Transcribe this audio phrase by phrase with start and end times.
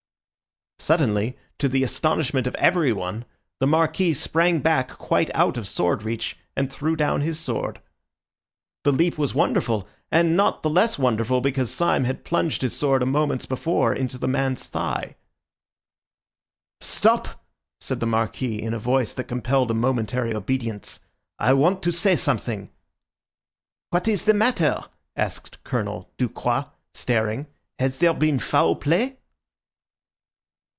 [0.91, 3.23] Suddenly, to the astonishment of everyone
[3.59, 7.79] the Marquis sprang back quite out of sword reach and threw down his sword.
[8.83, 13.03] The leap was wonderful, and not the less wonderful because Syme had plunged his sword
[13.03, 15.15] a moment before into the man's thigh.
[16.81, 17.41] "Stop!"
[17.79, 20.99] said the Marquis in a voice that compelled a momentary obedience.
[21.37, 22.71] "I want to say something."
[23.91, 24.83] "What is the matter?"
[25.15, 26.65] asked Colonel Ducroix,
[26.95, 27.45] staring.
[27.77, 29.17] "Has there been foul play?"